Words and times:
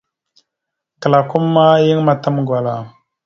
Klakom 1.01 1.45
ma 1.53 1.65
yan 1.87 2.01
matam 2.07 2.35
gwala. 2.47 2.75